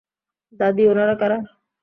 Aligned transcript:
দাদী, 0.59 0.83
উনারা 0.91 1.15
কারা? 1.21 1.37